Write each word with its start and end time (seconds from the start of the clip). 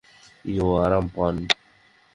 ইয়ো, 0.45 0.67
আরাম 0.83 1.05
পান। 1.15 1.35